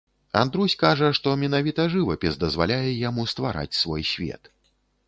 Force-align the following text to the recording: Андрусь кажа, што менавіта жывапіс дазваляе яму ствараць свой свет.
Андрусь 0.39 0.75
кажа, 0.83 1.09
што 1.17 1.33
менавіта 1.43 1.85
жывапіс 1.97 2.41
дазваляе 2.45 2.91
яму 3.07 3.31
ствараць 3.35 3.79
свой 3.83 4.03
свет. 4.17 4.55